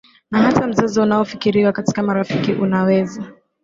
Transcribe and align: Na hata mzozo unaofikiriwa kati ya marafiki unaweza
Na 0.31 0.41
hata 0.41 0.67
mzozo 0.67 1.03
unaofikiriwa 1.03 1.71
kati 1.73 1.93
ya 1.99 2.03
marafiki 2.03 2.53
unaweza 2.53 3.23